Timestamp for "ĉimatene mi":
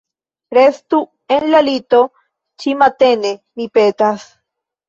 2.65-3.69